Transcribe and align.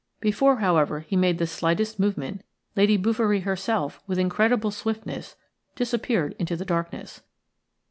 Before, 0.19 0.55
however, 0.57 1.01
he 1.01 1.15
made 1.15 1.37
the 1.37 1.45
slightest 1.45 1.99
movement 1.99 2.41
Lady 2.75 2.97
Bouverie 2.97 3.41
herself 3.43 4.01
with 4.07 4.17
incredible 4.17 4.71
swiftness 4.71 5.35
disappeared 5.75 6.35
into 6.39 6.55
the 6.55 6.65
darkness. 6.65 7.21